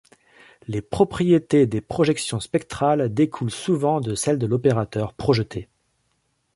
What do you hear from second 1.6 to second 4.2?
des projections spectrales découlent souvent de